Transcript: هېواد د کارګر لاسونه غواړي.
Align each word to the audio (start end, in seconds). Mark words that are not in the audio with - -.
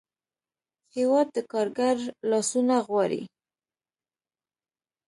هېواد 0.95 1.27
د 1.35 1.37
کارګر 1.51 1.97
لاسونه 2.29 2.75
غواړي. 2.87 3.21